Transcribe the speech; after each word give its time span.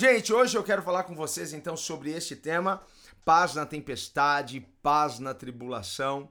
Gente, 0.00 0.32
hoje 0.32 0.56
eu 0.56 0.64
quero 0.64 0.80
falar 0.80 1.02
com 1.02 1.14
vocês 1.14 1.52
então 1.52 1.76
sobre 1.76 2.10
este 2.10 2.34
tema: 2.34 2.82
paz 3.22 3.54
na 3.54 3.66
tempestade, 3.66 4.66
paz 4.82 5.18
na 5.18 5.34
tribulação. 5.34 6.26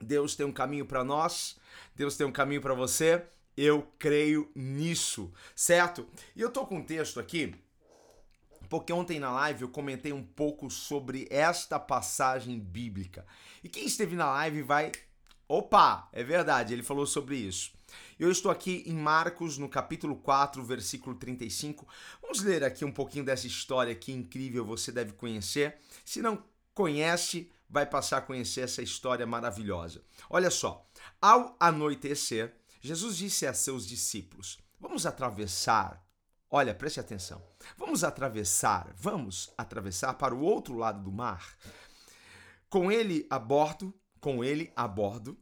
Deus 0.00 0.34
tem 0.34 0.46
um 0.46 0.52
caminho 0.52 0.86
para 0.86 1.04
nós, 1.04 1.58
Deus 1.94 2.16
tem 2.16 2.26
um 2.26 2.32
caminho 2.32 2.62
para 2.62 2.72
você. 2.72 3.22
Eu 3.54 3.86
creio 3.98 4.50
nisso, 4.54 5.30
certo? 5.54 6.08
E 6.34 6.40
eu 6.40 6.48
tô 6.48 6.64
com 6.64 6.76
um 6.76 6.82
texto 6.82 7.20
aqui, 7.20 7.54
porque 8.70 8.90
ontem 8.90 9.20
na 9.20 9.30
live 9.32 9.60
eu 9.60 9.68
comentei 9.68 10.14
um 10.14 10.24
pouco 10.24 10.70
sobre 10.70 11.28
esta 11.30 11.78
passagem 11.78 12.58
bíblica. 12.58 13.26
E 13.62 13.68
quem 13.68 13.84
esteve 13.84 14.16
na 14.16 14.30
live 14.30 14.62
vai. 14.62 14.92
Opa, 15.46 16.08
é 16.10 16.24
verdade, 16.24 16.72
ele 16.72 16.82
falou 16.82 17.06
sobre 17.06 17.36
isso. 17.36 17.75
Eu 18.18 18.30
estou 18.30 18.50
aqui 18.50 18.82
em 18.86 18.94
Marcos, 18.94 19.58
no 19.58 19.68
capítulo 19.68 20.16
4, 20.16 20.62
versículo 20.64 21.16
35. 21.16 21.86
Vamos 22.22 22.42
ler 22.42 22.64
aqui 22.64 22.84
um 22.84 22.92
pouquinho 22.92 23.24
dessa 23.24 23.46
história 23.46 23.94
que 23.94 24.12
incrível, 24.12 24.64
você 24.64 24.90
deve 24.90 25.12
conhecer. 25.12 25.78
Se 26.04 26.22
não 26.22 26.42
conhece, 26.74 27.50
vai 27.68 27.86
passar 27.86 28.18
a 28.18 28.22
conhecer 28.22 28.62
essa 28.62 28.82
história 28.82 29.26
maravilhosa. 29.26 30.02
Olha 30.30 30.50
só, 30.50 30.88
ao 31.20 31.56
anoitecer, 31.60 32.54
Jesus 32.80 33.16
disse 33.16 33.46
a 33.46 33.54
seus 33.54 33.86
discípulos: 33.86 34.58
Vamos 34.80 35.06
atravessar. 35.06 36.04
Olha, 36.48 36.74
preste 36.74 37.00
atenção. 37.00 37.42
Vamos 37.76 38.04
atravessar, 38.04 38.94
vamos 38.96 39.52
atravessar 39.58 40.14
para 40.14 40.34
o 40.34 40.40
outro 40.40 40.74
lado 40.76 41.02
do 41.02 41.10
mar. 41.10 41.56
Com 42.70 42.90
ele 42.90 43.26
a 43.28 43.38
bordo, 43.38 43.92
com 44.20 44.44
ele 44.44 44.72
a 44.76 44.86
bordo, 44.86 45.36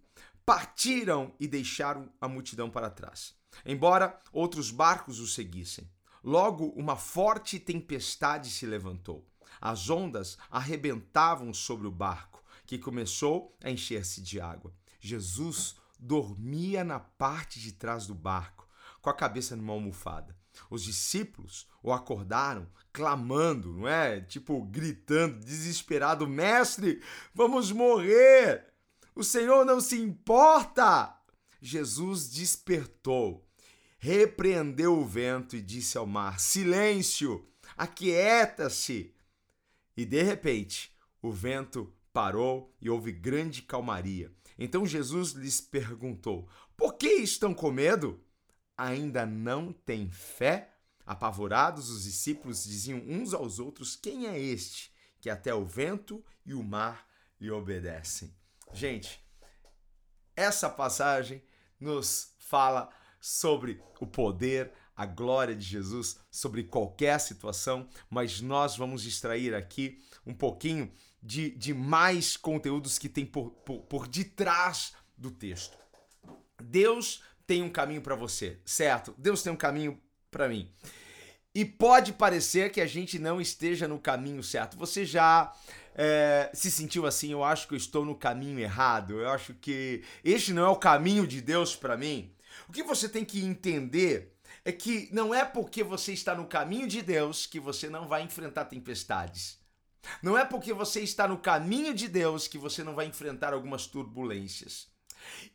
partiram 0.45 1.35
e 1.41 1.49
deixaram 1.49 2.11
a 2.21 2.29
multidão 2.29 2.71
para 2.71 2.91
trás, 2.91 3.35
embora 3.65 4.21
outros 4.33 4.71
barcos 4.71 5.21
os 5.21 5.35
seguissem. 5.35 5.91
Logo, 6.23 6.69
uma 6.77 6.97
forte 6.97 7.59
tempestade 7.59 8.51
se 8.51 8.67
levantou. 8.67 9.27
As 9.61 9.89
ondas 9.91 10.39
arrebentavam 10.51 11.53
sobre 11.53 11.87
o 11.87 11.91
barco, 11.91 12.43
que 12.67 12.79
começou 12.79 13.57
a 13.63 13.71
encher-se 13.71 14.23
de 14.23 14.41
água. 14.41 14.75
Jesus 15.01 15.77
dormia 15.99 16.83
na 16.83 16.99
parte 16.99 17.61
de 17.61 17.73
trás 17.73 18.07
do 18.07 18.15
barco, 18.15 18.69
com 19.01 19.11
a 19.11 19.15
cabeça 19.15 19.55
numa 19.55 19.73
almofada. 19.73 20.37
Os 20.71 20.83
discípulos 20.83 21.69
o 21.83 21.93
acordaram, 21.93 22.67
clamando, 22.93 23.73
não 23.73 23.89
é? 23.89 24.21
Tipo, 24.21 24.63
gritando, 24.65 25.45
desesperado: 25.45 26.27
Mestre, 26.27 27.03
vamos 27.35 27.71
morrer! 27.71 28.74
O 29.15 29.23
Senhor 29.23 29.65
não 29.65 29.81
se 29.81 29.97
importa! 29.97 31.17
Jesus 31.63 32.29
despertou, 32.29 33.49
repreendeu 33.97 34.99
o 34.99 35.07
vento 35.07 35.55
e 35.55 35.63
disse 35.63 35.97
ao 35.97 36.05
mar: 36.05 36.41
Silêncio, 36.41 37.49
aquieta-se! 37.77 39.15
E 39.97 40.05
de 40.05 40.21
repente, 40.21 40.93
o 41.23 41.31
vento 41.31 41.95
parou 42.13 42.75
e 42.81 42.91
houve 42.91 43.13
grande 43.13 43.63
calmaria. 43.63 44.33
Então 44.59 44.85
Jesus 44.85 45.31
lhes 45.31 45.61
perguntou: 45.61 46.49
Por 46.77 46.95
que 46.95 47.07
estão 47.07 47.55
com 47.55 47.71
medo? 47.71 48.21
Ainda 48.77 49.25
não 49.25 49.73
têm 49.73 50.11
fé? 50.11 50.75
Apavorados, 51.07 51.89
os 51.89 52.03
discípulos 52.03 52.65
diziam 52.65 52.99
uns 52.99 53.33
aos 53.33 53.61
outros: 53.61 53.95
Quem 53.95 54.27
é 54.27 54.37
este 54.39 54.93
que 55.21 55.31
até 55.31 55.55
o 55.55 55.65
vento 55.65 56.25
e 56.45 56.53
o 56.53 56.65
mar 56.65 57.07
lhe 57.41 57.51
obedecem? 57.51 58.35
Gente, 58.73 59.21
essa 60.37 60.69
passagem 60.69 61.43
nos 61.79 62.35
fala 62.39 62.91
sobre 63.21 63.81
o 64.01 64.07
poder, 64.07 64.73
a 64.97 65.07
glória 65.07 65.55
de 65.55 65.65
Jesus 65.65 66.19
sobre 66.31 66.65
qualquer 66.65 67.19
situação, 67.19 67.89
mas 68.09 68.41
nós 68.41 68.77
vamos 68.77 69.07
extrair 69.07 69.55
aqui 69.55 70.03
um 70.27 70.35
pouquinho 70.35 70.93
de, 71.23 71.51
de 71.51 71.73
mais 71.73 72.37
conteúdos 72.37 72.99
que 72.99 73.09
tem 73.09 73.25
por, 73.25 73.51
por, 73.51 73.81
por 73.83 74.07
detrás 74.07 74.93
do 75.17 75.31
texto. 75.31 75.77
Deus 76.63 77.23
tem 77.47 77.63
um 77.63 77.71
caminho 77.71 78.03
para 78.03 78.15
você, 78.15 78.61
certo? 78.65 79.15
Deus 79.19 79.43
tem 79.43 79.53
um 79.53 79.57
caminho 79.57 80.01
para 80.31 80.49
mim. 80.49 80.71
E 81.55 81.65
pode 81.65 82.13
parecer 82.13 82.71
que 82.73 82.81
a 82.81 82.87
gente 82.87 83.19
não 83.19 83.41
esteja 83.41 83.87
no 83.87 83.99
caminho 83.99 84.43
certo. 84.43 84.77
Você 84.77 85.07
já 85.07 85.53
é, 85.95 86.51
se 86.53 86.71
sentiu 86.71 87.07
assim, 87.07 87.31
eu 87.31 87.45
acho 87.45 87.69
que 87.69 87.75
eu 87.75 87.79
estou 87.79 88.05
no 88.05 88.15
caminho 88.15 88.59
errado, 88.59 89.21
eu 89.21 89.29
acho 89.29 89.55
que 89.55 90.03
este 90.25 90.53
não 90.53 90.65
é 90.65 90.69
o 90.69 90.77
caminho 90.77 91.27
de 91.27 91.41
Deus 91.41 91.77
para 91.77 91.97
mim. 91.97 92.35
O 92.69 92.73
que 92.73 92.83
você 92.83 93.09
tem 93.09 93.25
que 93.25 93.45
entender 93.45 94.35
é 94.65 94.73
que 94.73 95.09
não 95.13 95.35
é 95.35 95.45
porque 95.45 95.85
você 95.85 96.13
está 96.13 96.35
no 96.35 96.47
caminho 96.47 96.89
de 96.89 97.03
Deus 97.03 97.47
que 97.47 97.61
você 97.61 97.89
não 97.89 98.09
vai 98.09 98.23
enfrentar 98.23 98.65
tempestades. 98.65 99.59
Não 100.23 100.37
é 100.37 100.45
porque 100.45 100.73
você 100.73 101.01
está 101.01 101.29
no 101.29 101.39
caminho 101.39 101.95
de 101.95 102.09
Deus 102.09 102.49
que 102.49 102.59
você 102.59 102.83
não 102.83 102.95
vai 102.95 103.07
enfrentar 103.07 103.53
algumas 103.53 103.87
turbulências. 103.87 104.89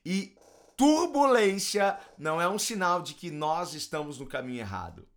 E 0.05 0.35
turbulência 0.77 1.99
não 2.17 2.41
é 2.41 2.47
um 2.47 2.57
sinal 2.59 3.01
de 3.01 3.13
que 3.13 3.29
nós 3.29 3.73
estamos 3.73 4.19
no 4.19 4.25
caminho 4.25 4.59
errado. 4.59 5.08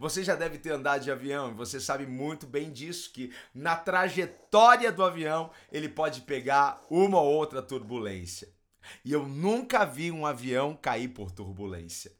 Você 0.00 0.24
já 0.24 0.34
deve 0.34 0.56
ter 0.56 0.70
andado 0.70 1.02
de 1.02 1.12
avião 1.12 1.50
e 1.50 1.54
você 1.54 1.78
sabe 1.78 2.06
muito 2.06 2.46
bem 2.46 2.72
disso 2.72 3.12
que 3.12 3.34
na 3.54 3.76
trajetória 3.76 4.90
do 4.90 5.04
avião 5.04 5.50
ele 5.70 5.90
pode 5.90 6.22
pegar 6.22 6.82
uma 6.88 7.20
ou 7.20 7.30
outra 7.30 7.60
turbulência. 7.60 8.48
E 9.04 9.12
eu 9.12 9.28
nunca 9.28 9.84
vi 9.84 10.10
um 10.10 10.24
avião 10.24 10.74
cair 10.74 11.08
por 11.08 11.30
turbulência. 11.30 12.18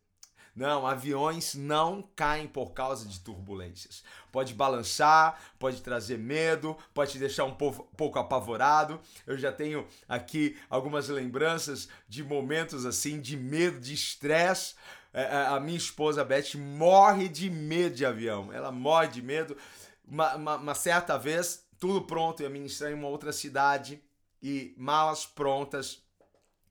Não, 0.54 0.86
aviões 0.86 1.54
não 1.54 2.02
caem 2.14 2.46
por 2.46 2.72
causa 2.72 3.08
de 3.08 3.18
turbulências. 3.20 4.04
Pode 4.30 4.52
balançar, 4.52 5.40
pode 5.58 5.80
trazer 5.80 6.18
medo, 6.18 6.76
pode 6.92 7.12
te 7.12 7.18
deixar 7.18 7.44
um 7.44 7.54
pouco 7.54 8.18
apavorado. 8.18 9.00
Eu 9.26 9.38
já 9.38 9.50
tenho 9.50 9.86
aqui 10.06 10.58
algumas 10.68 11.08
lembranças 11.08 11.88
de 12.06 12.22
momentos 12.22 12.84
assim 12.84 13.22
de 13.22 13.38
medo, 13.38 13.80
de 13.80 13.94
estresse, 13.94 14.74
a 15.12 15.58
minha 15.60 15.76
esposa 15.76 16.24
Beth 16.24 16.54
morre 16.56 17.28
de 17.28 17.50
medo 17.50 17.96
de 17.96 18.06
avião. 18.06 18.52
Ela 18.52 18.70
morre 18.70 19.08
de 19.08 19.22
medo. 19.22 19.56
Uma, 20.06 20.34
uma, 20.36 20.56
uma 20.56 20.74
certa 20.74 21.18
vez, 21.18 21.66
tudo 21.78 22.02
pronto, 22.02 22.42
ia 22.42 22.50
ministrar 22.50 22.90
em 22.90 22.94
uma 22.94 23.08
outra 23.08 23.32
cidade 23.32 24.02
e 24.42 24.74
malas 24.76 25.26
prontas. 25.26 26.02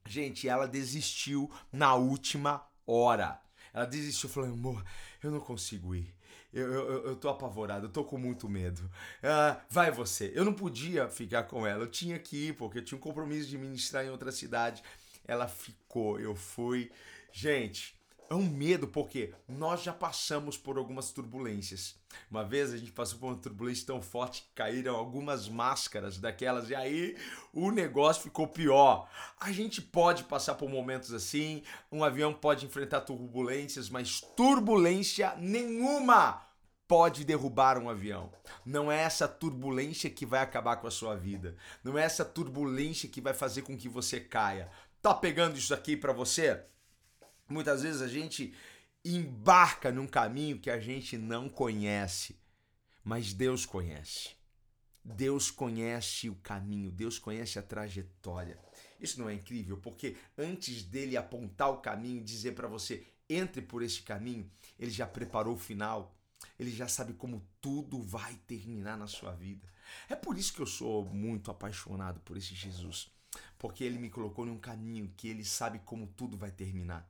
Gente, 0.06 0.48
ela 0.48 0.68
desistiu 0.68 1.52
na 1.72 1.96
última 1.96 2.66
hora. 2.86 3.40
Ela 3.74 3.86
desistiu, 3.86 4.30
falou: 4.30 4.50
amor, 4.50 4.84
eu 5.22 5.32
não 5.32 5.40
consigo 5.40 5.94
ir. 5.94 6.14
Eu, 6.52 6.72
eu, 6.74 7.06
eu 7.08 7.16
tô 7.16 7.30
apavorado, 7.30 7.86
eu 7.86 7.92
tô 7.92 8.04
com 8.04 8.18
muito 8.18 8.50
medo. 8.50 8.90
Ah, 9.22 9.62
vai 9.70 9.92
você. 9.92 10.32
Eu 10.34 10.44
não 10.44 10.54
podia 10.54 11.08
ficar 11.08 11.44
com 11.44 11.66
ela, 11.66 11.84
eu 11.84 11.92
tinha 11.92 12.18
que 12.18 12.48
ir, 12.48 12.54
porque 12.54 12.80
eu 12.80 12.84
tinha 12.84 12.98
um 12.98 13.02
compromisso 13.02 13.48
de 13.48 13.58
ministrar 13.58 14.04
em 14.04 14.10
outra 14.10 14.32
cidade. 14.32 14.82
Ela 15.28 15.48
ficou, 15.48 16.20
eu 16.20 16.36
fui. 16.36 16.92
Gente, 17.32 17.99
é 18.30 18.36
um 18.36 18.46
medo 18.46 18.88
porque 18.88 19.34
nós 19.48 19.82
já 19.82 19.92
passamos 19.92 20.56
por 20.56 20.78
algumas 20.78 21.12
turbulências. 21.12 21.96
Uma 22.30 22.44
vez 22.44 22.72
a 22.72 22.78
gente 22.78 22.92
passou 22.92 23.18
por 23.18 23.28
uma 23.28 23.36
turbulência 23.36 23.88
tão 23.88 24.02
forte 24.02 24.44
que 24.44 24.50
caíram 24.54 24.96
algumas 24.96 25.50
máscaras 25.50 26.20
daquelas 26.20 26.70
e 26.70 26.76
aí 26.76 27.18
o 27.52 27.72
negócio 27.72 28.24
ficou 28.24 28.48
pior. 28.48 29.10
A 29.40 29.52
gente 29.52 29.82
pode 29.82 30.24
passar 30.26 30.56
por 30.56 30.70
momentos 30.70 31.12
assim, 31.12 31.64
um 31.92 32.04
avião 32.04 32.32
pode 32.32 32.68
enfrentar 32.68 33.02
turbulências, 33.02 33.90
mas 33.90 34.22
turbulência 34.22 35.34
nenhuma 35.38 36.46
pode 36.88 37.24
derrubar 37.24 37.78
um 37.80 37.90
avião. 37.90 38.32
Não 38.64 38.92
é 38.92 39.02
essa 39.02 39.28
turbulência 39.28 40.10
que 40.10 40.26
vai 40.26 40.42
acabar 40.42 40.78
com 40.78 40.88
a 40.88 40.92
sua 40.92 41.16
vida. 41.16 41.56
Não 41.84 41.98
é 41.98 42.04
essa 42.04 42.26
turbulência 42.26 43.10
que 43.10 43.22
vai 43.22 43.34
fazer 43.34 43.64
com 43.64 43.78
que 43.78 43.90
você 43.90 44.20
caia. 44.20 44.70
Tá 45.02 45.14
pegando 45.14 45.58
isso 45.58 45.74
aqui 45.74 45.96
para 45.96 46.14
você? 46.14 46.64
Muitas 47.50 47.82
vezes 47.82 48.02
a 48.02 48.08
gente 48.08 48.54
embarca 49.04 49.92
num 49.92 50.08
caminho 50.08 50.60
que 50.60 50.70
a 50.70 50.80
gente 50.80 51.18
não 51.18 51.50
conhece, 51.50 52.40
mas 53.04 53.34
Deus 53.34 53.66
conhece. 53.66 54.38
Deus 55.04 55.50
conhece 55.50 56.30
o 56.30 56.36
caminho, 56.36 56.92
Deus 56.92 57.18
conhece 57.18 57.58
a 57.58 57.64
trajetória. 57.64 58.60
Isso 59.00 59.20
não 59.20 59.30
é 59.30 59.34
incrível? 59.34 59.78
Porque 59.78 60.16
antes 60.38 60.84
dele 60.84 61.18
apontar 61.18 61.72
o 61.72 61.78
caminho 61.78 62.20
e 62.20 62.24
dizer 62.24 62.54
para 62.54 62.68
você, 62.68 63.08
entre 63.28 63.62
por 63.62 63.82
esse 63.82 64.02
caminho, 64.02 64.50
ele 64.78 64.92
já 64.92 65.08
preparou 65.08 65.56
o 65.56 65.60
final. 65.60 66.16
Ele 66.58 66.72
já 66.72 66.88
sabe 66.88 67.14
como 67.14 67.46
tudo 67.62 68.02
vai 68.02 68.36
terminar 68.48 68.98
na 68.98 69.08
sua 69.08 69.32
vida. 69.32 69.68
É 70.08 70.16
por 70.16 70.38
isso 70.38 70.54
que 70.54 70.62
eu 70.62 70.68
sou 70.68 71.06
muito 71.06 71.50
apaixonado 71.50 72.20
por 72.22 72.38
esse 72.38 72.54
Jesus. 72.54 73.10
Porque 73.58 73.84
ele 73.84 73.98
me 73.98 74.10
colocou 74.10 74.46
num 74.46 74.58
caminho 74.58 75.12
que 75.16 75.28
ele 75.28 75.46
sabe 75.46 75.80
como 75.80 76.08
tudo 76.08 76.38
vai 76.38 76.52
terminar. 76.52 77.10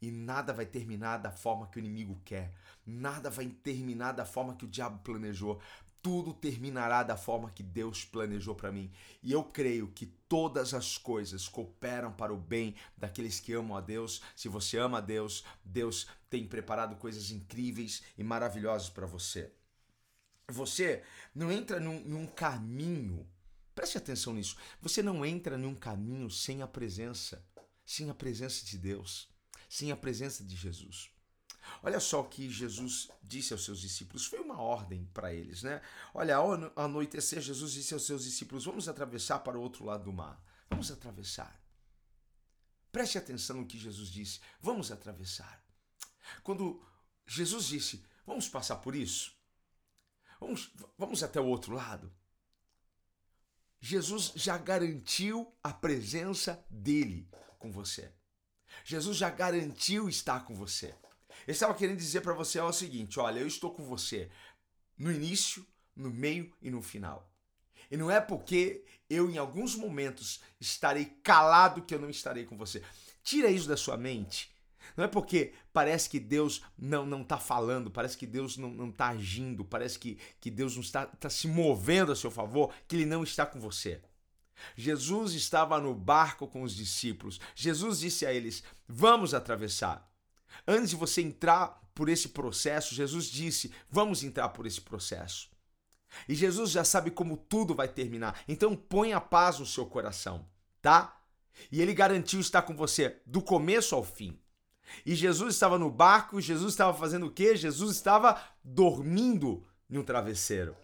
E 0.00 0.10
nada 0.10 0.52
vai 0.52 0.66
terminar 0.66 1.18
da 1.18 1.30
forma 1.30 1.66
que 1.66 1.78
o 1.78 1.80
inimigo 1.80 2.20
quer. 2.24 2.52
Nada 2.86 3.30
vai 3.30 3.46
terminar 3.46 4.12
da 4.12 4.24
forma 4.24 4.56
que 4.56 4.64
o 4.64 4.68
diabo 4.68 4.98
planejou. 5.02 5.60
Tudo 6.02 6.34
terminará 6.34 7.04
da 7.04 7.16
forma 7.16 7.50
que 7.50 7.62
Deus 7.62 8.04
planejou 8.04 8.56
para 8.56 8.72
mim. 8.72 8.90
E 9.22 9.30
eu 9.30 9.44
creio 9.44 9.86
que 9.86 10.06
todas 10.06 10.74
as 10.74 10.98
coisas 10.98 11.46
cooperam 11.46 12.12
para 12.12 12.34
o 12.34 12.36
bem 12.36 12.74
daqueles 12.96 13.38
que 13.38 13.52
amam 13.52 13.76
a 13.76 13.80
Deus. 13.80 14.20
Se 14.34 14.48
você 14.48 14.78
ama 14.78 14.98
a 14.98 15.00
Deus, 15.00 15.44
Deus 15.64 16.08
tem 16.28 16.44
preparado 16.44 16.96
coisas 16.96 17.30
incríveis 17.30 18.02
e 18.18 18.24
maravilhosas 18.24 18.90
para 18.90 19.06
você. 19.06 19.52
Você 20.48 21.04
não 21.32 21.52
entra 21.52 21.78
num, 21.78 22.00
num 22.00 22.26
caminho, 22.26 23.24
preste 23.72 23.96
atenção 23.96 24.34
nisso. 24.34 24.56
Você 24.80 25.04
não 25.04 25.24
entra 25.24 25.56
num 25.56 25.74
caminho 25.74 26.28
sem 26.28 26.62
a 26.62 26.66
presença, 26.66 27.46
sem 27.86 28.10
a 28.10 28.14
presença 28.14 28.64
de 28.66 28.76
Deus 28.76 29.31
sem 29.72 29.90
a 29.90 29.96
presença 29.96 30.44
de 30.44 30.54
Jesus. 30.54 31.10
Olha 31.82 31.98
só 31.98 32.20
o 32.20 32.28
que 32.28 32.50
Jesus 32.50 33.08
disse 33.22 33.54
aos 33.54 33.64
seus 33.64 33.80
discípulos, 33.80 34.26
foi 34.26 34.38
uma 34.38 34.60
ordem 34.60 35.08
para 35.14 35.32
eles, 35.32 35.62
né? 35.62 35.80
Olha, 36.12 36.36
ao 36.36 36.52
anoitecer, 36.76 37.40
Jesus 37.40 37.72
disse 37.72 37.94
aos 37.94 38.04
seus 38.04 38.24
discípulos: 38.24 38.66
Vamos 38.66 38.86
atravessar 38.86 39.38
para 39.38 39.58
o 39.58 39.62
outro 39.62 39.86
lado 39.86 40.04
do 40.04 40.12
mar. 40.12 40.38
Vamos 40.68 40.90
atravessar. 40.90 41.58
Preste 42.90 43.16
atenção 43.16 43.56
no 43.56 43.66
que 43.66 43.78
Jesus 43.78 44.10
disse: 44.10 44.40
Vamos 44.60 44.92
atravessar. 44.92 45.64
Quando 46.42 46.84
Jesus 47.26 47.64
disse: 47.64 48.04
Vamos 48.26 48.50
passar 48.50 48.76
por 48.76 48.94
isso? 48.94 49.34
Vamos, 50.38 50.70
vamos 50.98 51.22
até 51.22 51.40
o 51.40 51.46
outro 51.46 51.74
lado? 51.74 52.12
Jesus 53.80 54.32
já 54.36 54.58
garantiu 54.58 55.50
a 55.62 55.72
presença 55.72 56.62
dele 56.68 57.26
com 57.58 57.72
você. 57.72 58.12
Jesus 58.84 59.16
já 59.16 59.30
garantiu 59.30 60.08
estar 60.08 60.44
com 60.44 60.54
você. 60.54 60.94
Ele 61.46 61.52
estava 61.52 61.74
querendo 61.74 61.98
dizer 61.98 62.20
para 62.20 62.32
você 62.32 62.60
o 62.60 62.72
seguinte: 62.72 63.18
olha, 63.18 63.40
eu 63.40 63.46
estou 63.46 63.72
com 63.72 63.84
você 63.84 64.30
no 64.96 65.10
início, 65.10 65.66
no 65.94 66.10
meio 66.10 66.52
e 66.60 66.70
no 66.70 66.82
final. 66.82 67.28
E 67.90 67.96
não 67.96 68.10
é 68.10 68.20
porque 68.20 68.84
eu, 69.10 69.30
em 69.30 69.36
alguns 69.36 69.74
momentos, 69.74 70.40
estarei 70.60 71.04
calado 71.22 71.82
que 71.82 71.94
eu 71.94 71.98
não 71.98 72.08
estarei 72.08 72.44
com 72.44 72.56
você. 72.56 72.82
Tira 73.22 73.50
isso 73.50 73.68
da 73.68 73.76
sua 73.76 73.96
mente. 73.96 74.50
Não 74.96 75.04
é 75.04 75.08
porque 75.08 75.52
parece 75.72 76.08
que 76.08 76.18
Deus 76.18 76.62
não 76.76 77.06
não 77.06 77.22
está 77.22 77.38
falando, 77.38 77.90
parece 77.90 78.16
que 78.16 78.26
Deus 78.26 78.56
não 78.56 78.88
está 78.88 79.08
agindo, 79.08 79.64
parece 79.64 79.98
que, 79.98 80.18
que 80.40 80.50
Deus 80.50 80.74
não 80.74 80.82
está, 80.82 81.04
está 81.04 81.30
se 81.30 81.46
movendo 81.46 82.12
a 82.12 82.16
seu 82.16 82.30
favor, 82.30 82.72
que 82.88 82.96
Ele 82.96 83.06
não 83.06 83.22
está 83.22 83.46
com 83.46 83.60
você. 83.60 84.00
Jesus 84.76 85.34
estava 85.34 85.80
no 85.80 85.94
barco 85.94 86.46
com 86.46 86.62
os 86.62 86.74
discípulos. 86.74 87.40
Jesus 87.54 88.00
disse 88.00 88.26
a 88.26 88.32
eles: 88.32 88.62
Vamos 88.88 89.34
atravessar. 89.34 90.10
Antes 90.66 90.90
de 90.90 90.96
você 90.96 91.22
entrar 91.22 91.80
por 91.94 92.08
esse 92.08 92.28
processo, 92.28 92.94
Jesus 92.94 93.26
disse: 93.26 93.72
Vamos 93.90 94.22
entrar 94.22 94.48
por 94.50 94.66
esse 94.66 94.80
processo. 94.80 95.50
E 96.28 96.34
Jesus 96.34 96.70
já 96.70 96.84
sabe 96.84 97.10
como 97.10 97.36
tudo 97.36 97.74
vai 97.74 97.88
terminar. 97.88 98.42
Então 98.46 98.76
põe 98.76 99.12
a 99.12 99.20
paz 99.20 99.58
no 99.58 99.66
seu 99.66 99.86
coração, 99.86 100.46
tá? 100.80 101.18
E 101.70 101.80
ele 101.80 101.94
garantiu 101.94 102.40
estar 102.40 102.62
com 102.62 102.76
você 102.76 103.20
do 103.26 103.40
começo 103.40 103.94
ao 103.94 104.04
fim. 104.04 104.38
E 105.06 105.14
Jesus 105.14 105.54
estava 105.54 105.78
no 105.78 105.90
barco, 105.90 106.40
Jesus 106.40 106.72
estava 106.72 106.96
fazendo 106.96 107.26
o 107.26 107.30
quê? 107.30 107.56
Jesus 107.56 107.96
estava 107.96 108.40
dormindo 108.62 109.66
um 109.90 110.02
travesseiro. 110.02 110.76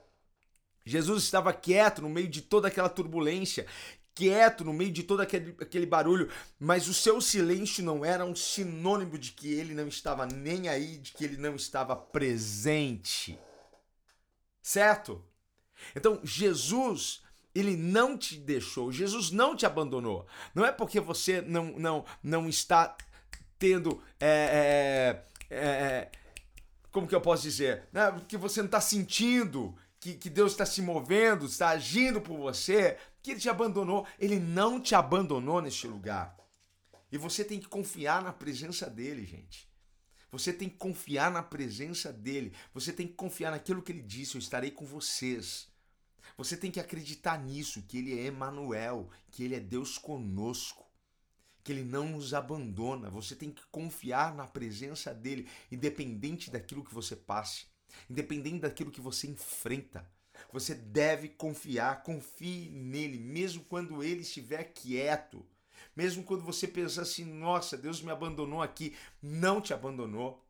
Jesus 0.89 1.25
estava 1.25 1.53
quieto 1.53 2.01
no 2.01 2.09
meio 2.09 2.29
de 2.29 2.41
toda 2.41 2.69
aquela 2.69 2.89
turbulência, 2.89 3.67
quieto 4.15 4.65
no 4.65 4.73
meio 4.73 4.91
de 4.91 5.03
todo 5.03 5.21
aquele, 5.21 5.55
aquele 5.61 5.87
barulho, 5.87 6.29
mas 6.59 6.89
o 6.89 6.95
seu 6.95 7.21
silêncio 7.21 7.85
não 7.85 8.05
era 8.05 8.25
um 8.25 8.35
sinônimo 8.35 9.19
de 9.19 9.33
que 9.33 9.53
ele 9.53 9.75
não 9.75 9.87
estava 9.87 10.27
nem 10.27 10.69
aí, 10.69 10.97
de 10.97 11.13
que 11.13 11.25
ele 11.25 11.37
não 11.37 11.55
estava 11.55 11.95
presente. 11.95 13.39
Certo? 14.63 15.23
Então, 15.95 16.21
Jesus, 16.25 17.23
ele 17.55 17.77
não 17.77 18.17
te 18.17 18.37
deixou, 18.37 18.91
Jesus 18.91 19.31
não 19.31 19.55
te 19.55 19.67
abandonou. 19.67 20.27
Não 20.55 20.65
é 20.65 20.73
porque 20.73 20.99
você 20.99 21.41
não, 21.41 21.67
não, 21.79 22.05
não 22.23 22.49
está 22.49 22.97
tendo. 23.59 24.03
É, 24.19 25.23
é, 25.51 25.57
é, 25.57 26.11
como 26.91 27.07
que 27.07 27.15
eu 27.15 27.21
posso 27.21 27.43
dizer? 27.45 27.85
Porque 28.15 28.37
você 28.37 28.61
não 28.61 28.67
está 28.67 28.81
sentindo 28.81 29.77
que, 30.01 30.15
que 30.15 30.31
Deus 30.31 30.53
está 30.53 30.65
se 30.65 30.81
movendo, 30.81 31.47
está 31.47 31.71
agindo 31.71 32.21
por 32.21 32.37
você, 32.37 32.97
que 33.23 33.33
Ele 33.33 33.41
te 33.41 33.49
abandonou. 33.49 34.07
Ele 34.19 34.39
não 34.39 34.81
te 34.81 34.95
abandonou 34.95 35.61
neste 35.61 35.87
lugar. 35.87 36.37
E 37.11 37.19
você 37.19 37.45
tem 37.45 37.59
que 37.59 37.69
confiar 37.69 38.23
na 38.23 38.33
presença 38.33 38.89
dele, 38.89 39.25
gente. 39.25 39.69
Você 40.31 40.53
tem 40.53 40.69
que 40.69 40.77
confiar 40.77 41.31
na 41.31 41.43
presença 41.43 42.13
dele. 42.13 42.53
Você 42.75 42.93
tem 42.93 43.07
que 43.07 43.15
confiar 43.15 43.51
naquilo 43.51 43.83
que 43.83 43.93
ele 43.93 44.03
disse: 44.03 44.35
Eu 44.35 44.41
estarei 44.41 44.71
com 44.71 44.85
vocês. 44.85 45.69
Você 46.37 46.57
tem 46.57 46.71
que 46.71 46.79
acreditar 46.79 47.39
nisso, 47.39 47.83
que 47.83 47.99
ele 47.99 48.19
é 48.19 48.27
Emanuel, 48.27 49.09
que 49.31 49.43
ele 49.43 49.55
é 49.55 49.61
Deus 49.61 49.97
conosco, 49.97 50.87
que 51.65 51.73
ele 51.73 51.83
não 51.83 52.11
nos 52.11 52.35
abandona. 52.35 53.11
Você 53.11 53.35
tem 53.35 53.51
que 53.51 53.67
confiar 53.69 54.35
na 54.35 54.47
presença 54.47 55.15
dele, 55.15 55.49
independente 55.73 56.51
daquilo 56.51 56.85
que 56.85 56.95
você 56.95 57.17
passe. 57.17 57.67
Independente 58.09 58.61
daquilo 58.61 58.91
que 58.91 59.01
você 59.01 59.27
enfrenta, 59.27 60.09
você 60.53 60.75
deve 60.75 61.29
confiar, 61.29 62.03
confie 62.03 62.71
nele, 62.71 63.19
mesmo 63.19 63.65
quando 63.65 64.03
ele 64.03 64.23
estiver 64.23 64.65
quieto. 64.65 65.45
Mesmo 65.95 66.23
quando 66.23 66.45
você 66.45 66.69
pensa 66.69 67.03
assim, 67.03 67.25
nossa, 67.25 67.77
Deus 67.77 68.01
me 68.01 68.11
abandonou 68.11 68.63
aqui, 68.63 68.97
não 69.21 69.61
te 69.61 69.75
abandonou. 69.75 70.45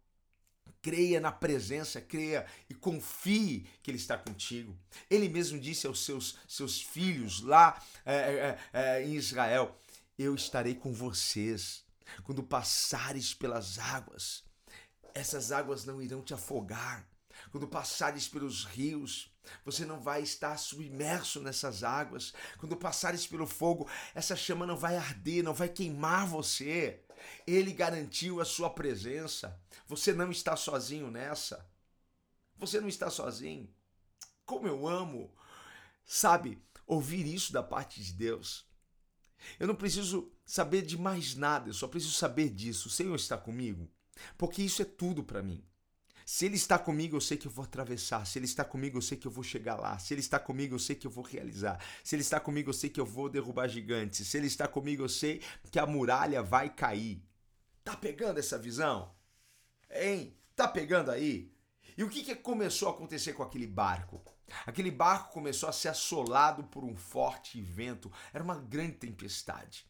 Creia 0.82 1.18
na 1.20 1.32
presença, 1.32 2.00
creia 2.00 2.46
e 2.68 2.74
confie 2.74 3.66
que 3.82 3.90
Ele 3.90 3.96
está 3.96 4.16
contigo. 4.16 4.76
Ele 5.10 5.28
mesmo 5.28 5.58
disse 5.58 5.86
aos 5.86 6.04
seus, 6.04 6.38
seus 6.46 6.80
filhos 6.80 7.40
lá 7.40 7.82
é, 8.04 8.14
é, 8.14 8.58
é, 8.72 9.02
em 9.02 9.14
Israel: 9.14 9.76
Eu 10.18 10.34
estarei 10.34 10.74
com 10.74 10.92
vocês 10.92 11.82
quando 12.22 12.42
passares 12.42 13.34
pelas 13.34 13.78
águas. 13.78 14.44
Essas 15.14 15.50
águas 15.50 15.84
não 15.84 16.00
irão 16.00 16.22
te 16.22 16.34
afogar 16.34 17.07
quando 17.50 17.66
passares 17.68 18.28
pelos 18.28 18.64
rios, 18.64 19.30
você 19.64 19.84
não 19.84 20.00
vai 20.00 20.22
estar 20.22 20.56
submerso 20.58 21.40
nessas 21.40 21.82
águas. 21.82 22.32
Quando 22.58 22.76
passares 22.76 23.26
pelo 23.26 23.46
fogo, 23.46 23.88
essa 24.14 24.36
chama 24.36 24.66
não 24.66 24.76
vai 24.76 24.96
arder, 24.96 25.42
não 25.42 25.54
vai 25.54 25.68
queimar 25.68 26.26
você. 26.26 27.02
Ele 27.46 27.72
garantiu 27.72 28.40
a 28.40 28.44
sua 28.44 28.70
presença. 28.70 29.58
Você 29.86 30.12
não 30.12 30.30
está 30.30 30.56
sozinho 30.56 31.10
nessa. 31.10 31.66
Você 32.56 32.80
não 32.80 32.88
está 32.88 33.10
sozinho. 33.10 33.68
Como 34.44 34.66
eu 34.66 34.86
amo, 34.86 35.34
sabe, 36.04 36.62
ouvir 36.86 37.26
isso 37.26 37.52
da 37.52 37.62
parte 37.62 38.02
de 38.02 38.12
Deus. 38.12 38.66
Eu 39.58 39.66
não 39.66 39.74
preciso 39.74 40.32
saber 40.44 40.82
de 40.82 40.98
mais 40.98 41.34
nada, 41.34 41.68
eu 41.68 41.74
só 41.74 41.86
preciso 41.86 42.14
saber 42.14 42.50
disso. 42.50 42.88
O 42.88 42.90
Senhor 42.90 43.14
está 43.14 43.36
comigo, 43.36 43.88
porque 44.36 44.62
isso 44.62 44.82
é 44.82 44.84
tudo 44.84 45.22
para 45.22 45.42
mim. 45.42 45.64
Se 46.30 46.44
Ele 46.44 46.56
está 46.56 46.78
comigo, 46.78 47.16
eu 47.16 47.22
sei 47.22 47.38
que 47.38 47.46
eu 47.46 47.50
vou 47.50 47.64
atravessar. 47.64 48.26
Se 48.26 48.38
Ele 48.38 48.44
está 48.44 48.62
comigo, 48.62 48.98
eu 48.98 49.00
sei 49.00 49.16
que 49.16 49.26
eu 49.26 49.30
vou 49.30 49.42
chegar 49.42 49.76
lá. 49.76 49.98
Se 49.98 50.12
Ele 50.12 50.20
está 50.20 50.38
comigo, 50.38 50.74
eu 50.74 50.78
sei 50.78 50.94
que 50.94 51.06
eu 51.06 51.10
vou 51.10 51.24
realizar. 51.24 51.82
Se 52.04 52.14
Ele 52.14 52.20
está 52.20 52.38
comigo, 52.38 52.68
eu 52.68 52.74
sei 52.74 52.90
que 52.90 53.00
eu 53.00 53.06
vou 53.06 53.30
derrubar 53.30 53.66
gigantes. 53.66 54.26
Se 54.26 54.36
Ele 54.36 54.46
está 54.46 54.68
comigo, 54.68 55.02
eu 55.02 55.08
sei 55.08 55.40
que 55.70 55.78
a 55.78 55.86
muralha 55.86 56.42
vai 56.42 56.68
cair. 56.68 57.24
Tá 57.82 57.96
pegando 57.96 58.38
essa 58.38 58.58
visão? 58.58 59.10
Hein? 59.90 60.36
Tá 60.54 60.68
pegando 60.68 61.10
aí? 61.10 61.50
E 61.96 62.04
o 62.04 62.10
que, 62.10 62.22
que 62.22 62.36
começou 62.36 62.88
a 62.88 62.90
acontecer 62.90 63.32
com 63.32 63.42
aquele 63.42 63.66
barco? 63.66 64.22
Aquele 64.66 64.90
barco 64.90 65.32
começou 65.32 65.66
a 65.66 65.72
ser 65.72 65.88
assolado 65.88 66.62
por 66.64 66.84
um 66.84 66.94
forte 66.94 67.58
vento. 67.62 68.12
Era 68.34 68.44
uma 68.44 68.60
grande 68.60 68.96
tempestade. 68.98 69.86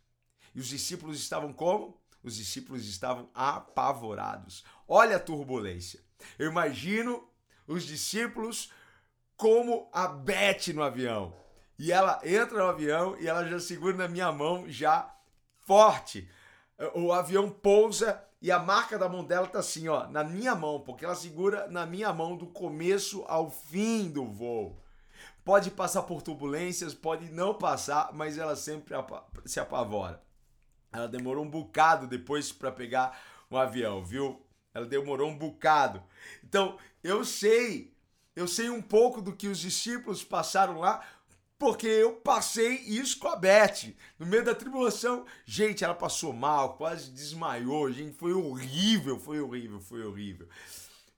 E 0.54 0.60
os 0.60 0.68
discípulos 0.68 1.18
estavam 1.18 1.52
como? 1.52 2.00
Os 2.22 2.36
discípulos 2.36 2.86
estavam 2.86 3.28
apavorados. 3.34 4.62
Olha 4.86 5.16
a 5.16 5.20
turbulência. 5.20 6.06
Eu 6.38 6.50
imagino 6.50 7.28
os 7.66 7.84
discípulos 7.84 8.72
como 9.36 9.88
a 9.92 10.08
Beth 10.08 10.72
no 10.74 10.82
avião. 10.82 11.34
E 11.78 11.92
ela 11.92 12.20
entra 12.24 12.58
no 12.58 12.70
avião 12.70 13.16
e 13.20 13.28
ela 13.28 13.44
já 13.44 13.60
segura 13.60 13.96
na 13.96 14.08
minha 14.08 14.32
mão, 14.32 14.68
já 14.68 15.14
forte. 15.60 16.28
O 16.94 17.12
avião 17.12 17.48
pousa 17.48 18.24
e 18.40 18.50
a 18.50 18.58
marca 18.58 18.98
da 18.98 19.08
mão 19.08 19.24
dela 19.24 19.46
tá 19.46 19.60
assim, 19.60 19.88
ó, 19.88 20.06
na 20.08 20.24
minha 20.24 20.54
mão, 20.54 20.80
porque 20.80 21.04
ela 21.04 21.14
segura 21.14 21.68
na 21.68 21.84
minha 21.86 22.12
mão 22.12 22.36
do 22.36 22.46
começo 22.46 23.24
ao 23.28 23.50
fim 23.50 24.10
do 24.10 24.24
voo. 24.24 24.82
Pode 25.44 25.70
passar 25.70 26.02
por 26.02 26.22
turbulências, 26.22 26.94
pode 26.94 27.30
não 27.30 27.54
passar, 27.54 28.12
mas 28.12 28.38
ela 28.38 28.54
sempre 28.54 28.94
se 29.44 29.58
apavora. 29.58 30.22
Ela 30.92 31.08
demorou 31.08 31.44
um 31.44 31.50
bocado 31.50 32.06
depois 32.06 32.52
para 32.52 32.72
pegar 32.72 33.18
um 33.50 33.56
avião, 33.56 34.04
viu? 34.04 34.44
Ela 34.78 34.86
demorou 34.86 35.28
um 35.28 35.36
bocado. 35.36 36.02
Então, 36.42 36.78
eu 37.02 37.24
sei, 37.24 37.92
eu 38.34 38.48
sei 38.48 38.70
um 38.70 38.80
pouco 38.80 39.20
do 39.20 39.34
que 39.34 39.48
os 39.48 39.58
discípulos 39.58 40.24
passaram 40.24 40.78
lá, 40.78 41.04
porque 41.58 41.86
eu 41.86 42.12
passei 42.12 42.76
isso 42.76 43.18
com 43.18 43.28
a 43.28 43.36
Beth. 43.36 43.92
No 44.18 44.26
meio 44.26 44.44
da 44.44 44.54
tribulação, 44.54 45.26
gente, 45.44 45.82
ela 45.82 45.94
passou 45.94 46.32
mal, 46.32 46.76
quase 46.76 47.10
desmaiou, 47.10 47.92
gente, 47.92 48.16
foi 48.16 48.32
horrível, 48.32 49.18
foi 49.18 49.40
horrível, 49.40 49.80
foi 49.80 50.04
horrível. 50.04 50.48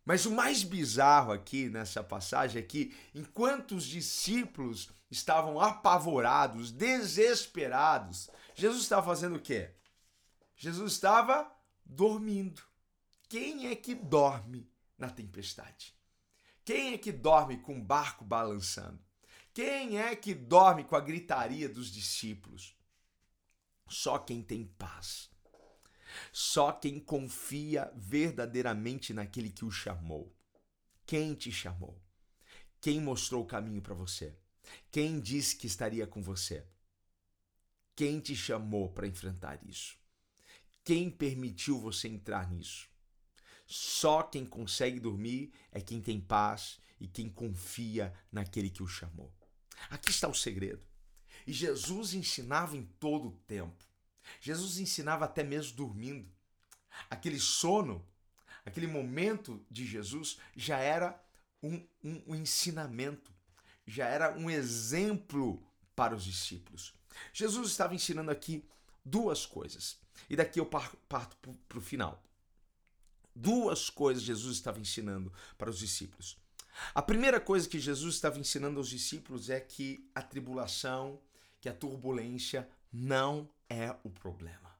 Mas 0.04 0.24
o 0.24 0.30
mais 0.30 0.62
bizarro 0.62 1.30
aqui 1.30 1.68
nessa 1.68 2.02
passagem 2.02 2.58
é 2.58 2.64
que, 2.64 2.94
enquanto 3.14 3.76
os 3.76 3.84
discípulos 3.84 4.88
estavam 5.10 5.60
apavorados, 5.60 6.72
desesperados, 6.72 8.30
Jesus 8.54 8.82
estava 8.82 9.04
fazendo 9.04 9.36
o 9.36 9.40
quê? 9.40 9.70
Jesus 10.56 10.92
estava 10.92 11.50
dormindo. 11.84 12.69
Quem 13.30 13.68
é 13.68 13.76
que 13.76 13.94
dorme 13.94 14.68
na 14.98 15.08
tempestade? 15.08 15.94
Quem 16.64 16.94
é 16.94 16.98
que 16.98 17.12
dorme 17.12 17.58
com 17.58 17.78
o 17.78 17.84
barco 17.84 18.24
balançando? 18.24 19.00
Quem 19.54 19.98
é 19.98 20.16
que 20.16 20.34
dorme 20.34 20.82
com 20.82 20.96
a 20.96 21.00
gritaria 21.00 21.68
dos 21.68 21.92
discípulos? 21.92 22.76
Só 23.88 24.18
quem 24.18 24.42
tem 24.42 24.66
paz. 24.66 25.30
Só 26.32 26.72
quem 26.72 26.98
confia 26.98 27.92
verdadeiramente 27.94 29.14
naquele 29.14 29.50
que 29.50 29.64
o 29.64 29.70
chamou. 29.70 30.34
Quem 31.06 31.32
te 31.36 31.52
chamou? 31.52 32.02
Quem 32.80 33.00
mostrou 33.00 33.44
o 33.44 33.46
caminho 33.46 33.80
para 33.80 33.94
você? 33.94 34.36
Quem 34.90 35.20
disse 35.20 35.54
que 35.54 35.68
estaria 35.68 36.04
com 36.04 36.20
você? 36.20 36.66
Quem 37.94 38.18
te 38.18 38.34
chamou 38.34 38.90
para 38.90 39.06
enfrentar 39.06 39.64
isso? 39.64 39.96
Quem 40.82 41.08
permitiu 41.08 41.78
você 41.78 42.08
entrar 42.08 42.50
nisso? 42.50 42.89
Só 43.72 44.24
quem 44.24 44.44
consegue 44.44 44.98
dormir 44.98 45.52
é 45.70 45.80
quem 45.80 46.00
tem 46.00 46.20
paz 46.20 46.80
e 46.98 47.06
quem 47.06 47.28
confia 47.28 48.12
naquele 48.32 48.68
que 48.68 48.82
o 48.82 48.88
chamou. 48.88 49.32
Aqui 49.88 50.10
está 50.10 50.26
o 50.26 50.34
segredo. 50.34 50.84
E 51.46 51.52
Jesus 51.52 52.12
ensinava 52.12 52.76
em 52.76 52.82
todo 52.82 53.28
o 53.28 53.36
tempo. 53.46 53.84
Jesus 54.40 54.78
ensinava 54.78 55.24
até 55.24 55.44
mesmo 55.44 55.76
dormindo. 55.76 56.28
Aquele 57.08 57.38
sono, 57.38 58.04
aquele 58.66 58.88
momento 58.88 59.64
de 59.70 59.86
Jesus 59.86 60.38
já 60.56 60.78
era 60.78 61.22
um, 61.62 61.76
um, 62.02 62.22
um 62.26 62.34
ensinamento, 62.34 63.32
já 63.86 64.08
era 64.08 64.36
um 64.36 64.50
exemplo 64.50 65.64
para 65.94 66.16
os 66.16 66.24
discípulos. 66.24 66.92
Jesus 67.32 67.70
estava 67.70 67.94
ensinando 67.94 68.32
aqui 68.32 68.68
duas 69.04 69.46
coisas. 69.46 70.00
E 70.28 70.34
daqui 70.34 70.58
eu 70.58 70.66
parto 70.66 70.96
para 71.06 71.78
o 71.78 71.80
final 71.80 72.20
duas 73.40 73.88
coisas 73.88 74.22
Jesus 74.22 74.56
estava 74.56 74.78
ensinando 74.78 75.32
para 75.56 75.70
os 75.70 75.78
discípulos. 75.78 76.38
A 76.94 77.02
primeira 77.02 77.40
coisa 77.40 77.68
que 77.68 77.78
Jesus 77.78 78.14
estava 78.14 78.38
ensinando 78.38 78.78
aos 78.78 78.88
discípulos 78.88 79.50
é 79.50 79.60
que 79.60 80.08
a 80.14 80.22
tribulação, 80.22 81.20
que 81.60 81.68
a 81.68 81.74
turbulência 81.74 82.68
não 82.92 83.48
é 83.68 83.94
o 84.04 84.10
problema. 84.10 84.74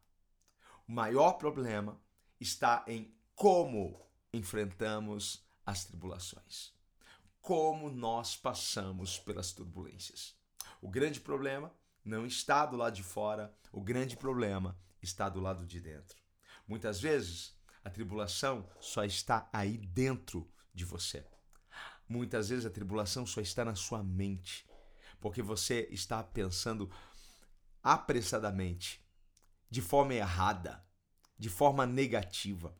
O 0.87 0.93
maior 0.93 1.33
problema 1.33 2.01
está 2.41 2.85
em 2.87 3.13
como 3.35 4.01
enfrentamos 4.33 5.45
as 5.65 5.85
tribulações. 5.85 6.73
Como 7.41 7.91
nós 7.91 8.37
passamos 8.37 9.19
pelas 9.19 9.53
turbulências. 9.53 10.35
O 10.81 10.89
grande 10.89 11.21
problema 11.21 11.73
não 12.05 12.27
está 12.27 12.67
do 12.67 12.77
lado 12.77 12.95
de 12.95 13.03
fora, 13.03 13.55
o 13.73 13.81
grande 13.81 14.17
problema 14.17 14.77
está 15.03 15.29
do 15.29 15.41
lado 15.41 15.67
de 15.67 15.81
dentro. 15.81 16.19
Muitas 16.67 17.01
vezes 17.01 17.55
a 17.85 17.91
tribulação 17.91 18.69
só 18.81 19.05
está 19.05 19.49
aí 19.53 19.79
dentro 19.79 20.51
de 20.75 20.85
você. 20.85 21.25
Muitas 22.09 22.49
vezes 22.49 22.67
a 22.67 22.71
tribulação 22.71 23.25
só 23.25 23.41
está 23.41 23.65
na 23.65 23.75
sua 23.75 24.03
mente, 24.03 24.67
porque 25.21 25.43
você 25.43 25.89
está 25.91 26.23
pensando 26.23 26.91
apressadamente, 27.83 29.05
de 29.71 29.81
forma 29.81 30.15
errada, 30.15 30.85
de 31.39 31.49
forma 31.49 31.87
negativa. 31.87 32.77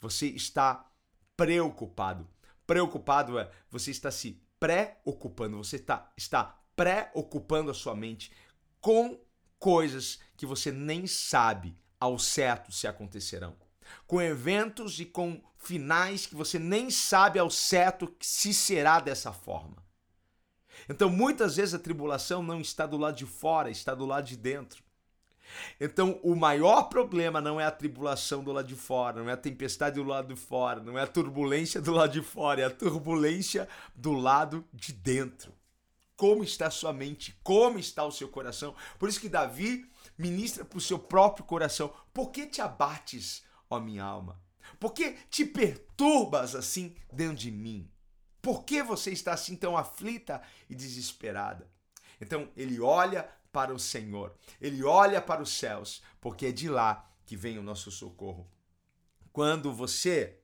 Você 0.00 0.26
está 0.26 0.90
preocupado. 1.36 2.28
Preocupado 2.66 3.38
é 3.38 3.50
você 3.70 3.90
está 3.90 4.10
se 4.10 4.42
preocupando, 4.58 5.58
você 5.58 5.76
está, 5.76 6.12
está 6.16 6.44
preocupando 6.74 7.70
a 7.70 7.74
sua 7.74 7.94
mente 7.94 8.32
com 8.80 9.20
coisas 9.58 10.18
que 10.36 10.46
você 10.46 10.72
nem 10.72 11.06
sabe 11.06 11.78
ao 12.00 12.18
certo 12.18 12.72
se 12.72 12.86
acontecerão 12.86 13.63
com 14.06 14.20
eventos 14.20 15.00
e 15.00 15.04
com 15.04 15.40
finais 15.58 16.26
que 16.26 16.34
você 16.34 16.58
nem 16.58 16.90
sabe 16.90 17.38
ao 17.38 17.50
certo 17.50 18.14
se 18.20 18.52
será 18.52 19.00
dessa 19.00 19.32
forma. 19.32 19.84
Então, 20.88 21.08
muitas 21.08 21.56
vezes 21.56 21.74
a 21.74 21.78
tribulação 21.78 22.42
não 22.42 22.60
está 22.60 22.86
do 22.86 22.96
lado 22.96 23.16
de 23.16 23.26
fora, 23.26 23.70
está 23.70 23.94
do 23.94 24.04
lado 24.04 24.26
de 24.26 24.36
dentro. 24.36 24.82
Então, 25.80 26.18
o 26.22 26.34
maior 26.34 26.84
problema 26.84 27.40
não 27.40 27.60
é 27.60 27.64
a 27.64 27.70
tribulação 27.70 28.42
do 28.42 28.52
lado 28.52 28.66
de 28.66 28.74
fora, 28.74 29.22
não 29.22 29.30
é 29.30 29.32
a 29.32 29.36
tempestade 29.36 29.96
do 29.96 30.04
lado 30.04 30.34
de 30.34 30.40
fora, 30.40 30.80
não 30.80 30.98
é 30.98 31.02
a 31.02 31.06
turbulência 31.06 31.80
do 31.80 31.92
lado 31.92 32.12
de 32.12 32.22
fora, 32.22 32.62
é 32.62 32.64
a 32.64 32.70
turbulência 32.70 33.68
do 33.94 34.12
lado 34.12 34.64
de 34.72 34.92
dentro. 34.92 35.52
Como 36.16 36.44
está 36.44 36.68
a 36.68 36.70
sua 36.70 36.92
mente? 36.92 37.38
Como 37.42 37.78
está 37.78 38.04
o 38.04 38.12
seu 38.12 38.28
coração? 38.28 38.74
Por 38.98 39.08
isso 39.08 39.20
que 39.20 39.28
Davi 39.28 39.88
ministra 40.16 40.64
para 40.64 40.78
o 40.78 40.80
seu 40.80 40.98
próprio 40.98 41.44
coração: 41.44 41.92
Por 42.12 42.30
que 42.30 42.46
te 42.46 42.60
abates, 42.60 43.43
ó 43.68 43.80
minha 43.80 44.04
alma? 44.04 44.40
Por 44.78 44.92
que 44.92 45.12
te 45.30 45.44
perturbas 45.44 46.54
assim 46.54 46.94
dentro 47.12 47.36
de 47.36 47.50
mim? 47.50 47.90
Por 48.40 48.64
que 48.64 48.82
você 48.82 49.10
está 49.10 49.32
assim 49.32 49.56
tão 49.56 49.76
aflita 49.76 50.42
e 50.68 50.74
desesperada? 50.74 51.70
Então 52.20 52.50
ele 52.56 52.80
olha 52.80 53.28
para 53.52 53.72
o 53.72 53.78
Senhor, 53.78 54.34
ele 54.60 54.82
olha 54.82 55.22
para 55.22 55.42
os 55.42 55.52
céus, 55.52 56.02
porque 56.20 56.46
é 56.46 56.52
de 56.52 56.68
lá 56.68 57.08
que 57.24 57.36
vem 57.36 57.58
o 57.58 57.62
nosso 57.62 57.90
socorro. 57.90 58.50
Quando 59.32 59.72
você 59.72 60.40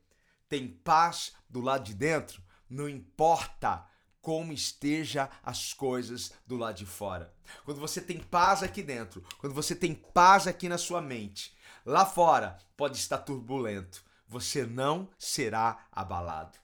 tem 0.49 0.69
paz 0.69 1.33
do 1.49 1.61
lado 1.61 1.85
de 1.85 1.95
dentro, 1.95 2.43
não 2.69 2.89
importa 2.89 3.87
como 4.21 4.53
esteja 4.53 5.31
as 5.43 5.73
coisas 5.73 6.33
do 6.47 6.57
lado 6.57 6.77
de 6.77 6.87
fora. 6.87 7.33
Quando 7.65 7.81
você 7.81 8.01
tem 8.01 8.19
paz 8.19 8.63
aqui 8.63 8.83
dentro, 8.83 9.25
quando 9.39 9.55
você 9.55 9.75
tem 9.75 9.95
paz 9.95 10.47
aqui 10.47 10.69
na 10.69 10.79
sua 10.79 11.01
mente, 11.01 11.55
Lá 11.85 12.05
fora 12.05 12.59
pode 12.77 12.99
estar 12.99 13.19
turbulento, 13.19 14.05
você 14.27 14.67
não 14.67 15.09
será 15.19 15.87
abalado. 15.91 16.59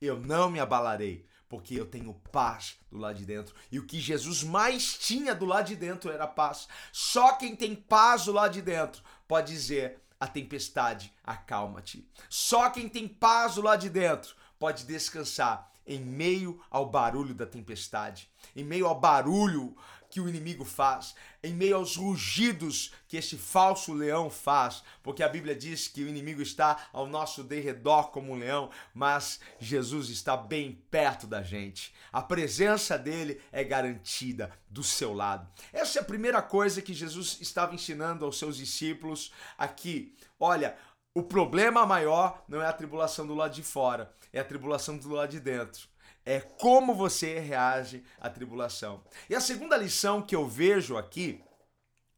Eu 0.00 0.18
não 0.18 0.50
me 0.50 0.60
abalarei, 0.60 1.26
porque 1.48 1.74
eu 1.74 1.86
tenho 1.86 2.12
paz 2.32 2.76
do 2.90 2.98
lado 2.98 3.16
de 3.16 3.24
dentro. 3.24 3.54
E 3.70 3.78
o 3.78 3.86
que 3.86 4.00
Jesus 4.00 4.42
mais 4.42 4.98
tinha 4.98 5.34
do 5.34 5.46
lado 5.46 5.68
de 5.68 5.76
dentro 5.76 6.10
era 6.10 6.26
paz. 6.26 6.68
Só 6.92 7.34
quem 7.36 7.54
tem 7.54 7.74
paz 7.74 8.24
do 8.24 8.32
lado 8.32 8.52
de 8.52 8.62
dentro 8.62 9.02
pode 9.26 9.52
dizer 9.52 10.02
a 10.18 10.26
tempestade, 10.26 11.12
acalma-te. 11.22 12.08
Só 12.28 12.68
quem 12.70 12.88
tem 12.88 13.06
paz 13.06 13.54
do 13.54 13.62
lado 13.62 13.80
de 13.80 13.90
dentro 13.90 14.34
pode 14.58 14.84
descansar 14.84 15.70
em 15.86 16.00
meio 16.00 16.60
ao 16.70 16.88
barulho 16.88 17.34
da 17.34 17.46
tempestade, 17.46 18.28
em 18.54 18.64
meio 18.64 18.86
ao 18.86 18.98
barulho 18.98 19.76
que 20.10 20.20
o 20.20 20.28
inimigo 20.28 20.64
faz, 20.64 21.14
em 21.42 21.52
meio 21.52 21.76
aos 21.76 21.96
rugidos 21.96 22.92
que 23.08 23.16
este 23.16 23.36
falso 23.36 23.92
leão 23.92 24.30
faz, 24.30 24.82
porque 25.02 25.22
a 25.22 25.28
Bíblia 25.28 25.54
diz 25.54 25.88
que 25.88 26.02
o 26.02 26.08
inimigo 26.08 26.40
está 26.40 26.88
ao 26.92 27.06
nosso 27.06 27.44
derredor 27.44 28.10
como 28.10 28.32
um 28.32 28.38
leão, 28.38 28.70
mas 28.94 29.40
Jesus 29.58 30.08
está 30.08 30.36
bem 30.36 30.82
perto 30.90 31.26
da 31.26 31.42
gente. 31.42 31.94
A 32.12 32.22
presença 32.22 32.98
dele 32.98 33.40
é 33.52 33.62
garantida 33.62 34.50
do 34.70 34.82
seu 34.82 35.12
lado. 35.12 35.46
Essa 35.72 35.98
é 35.98 36.02
a 36.02 36.06
primeira 36.06 36.40
coisa 36.40 36.80
que 36.80 36.94
Jesus 36.94 37.38
estava 37.40 37.74
ensinando 37.74 38.24
aos 38.24 38.38
seus 38.38 38.56
discípulos 38.56 39.32
aqui. 39.58 40.14
Olha, 40.38 40.76
o 41.18 41.22
problema 41.22 41.86
maior 41.86 42.44
não 42.46 42.60
é 42.60 42.66
a 42.66 42.72
tribulação 42.72 43.26
do 43.26 43.34
lado 43.34 43.54
de 43.54 43.62
fora, 43.62 44.12
é 44.32 44.40
a 44.40 44.44
tribulação 44.44 44.96
do 44.98 45.08
lado 45.10 45.30
de 45.30 45.40
dentro 45.40 45.88
é 46.26 46.40
como 46.40 46.92
você 46.92 47.38
reage 47.38 48.04
à 48.20 48.28
tribulação. 48.28 49.00
E 49.30 49.34
a 49.34 49.40
segunda 49.40 49.76
lição 49.76 50.20
que 50.20 50.34
eu 50.34 50.46
vejo 50.46 50.96
aqui, 50.96 51.40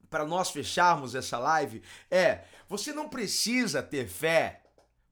para 0.09 0.25
nós 0.25 0.51
fecharmos 0.51 1.15
essa 1.15 1.39
live, 1.39 1.83
é: 2.11 2.45
você 2.67 2.91
não 2.91 3.07
precisa 3.07 3.83
ter 3.83 4.09
fé 4.09 4.63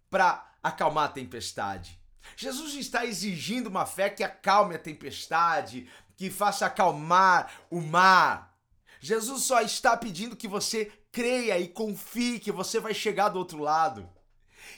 para 0.09 0.51
acalmar 0.63 1.05
a 1.05 1.13
tempestade. 1.13 2.01
Jesus 2.37 2.75
está 2.75 3.05
exigindo 3.05 3.69
uma 3.69 3.85
fé 3.85 4.09
que 4.09 4.25
acalme 4.25 4.75
a 4.75 4.79
tempestade, 4.79 5.89
que 6.17 6.31
faça 6.31 6.65
acalmar 6.65 7.53
o 7.71 7.81
mar. 7.83 8.57
Jesus 8.99 9.45
só 9.45 9.61
está 9.61 9.95
pedindo 9.95 10.35
que 10.35 10.49
você 10.49 10.91
creia 11.17 11.59
e 11.59 11.67
confie 11.67 12.39
que 12.39 12.53
você 12.53 12.79
vai 12.79 12.93
chegar 12.93 13.31
do 13.31 13.39
outro 13.39 13.59
lado. 13.59 14.07